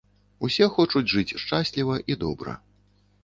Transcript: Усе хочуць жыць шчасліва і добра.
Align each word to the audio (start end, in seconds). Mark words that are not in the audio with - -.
Усе 0.47 0.67
хочуць 0.77 1.09
жыць 1.11 1.37
шчасліва 1.43 1.99
і 2.13 2.17
добра. 2.23 2.57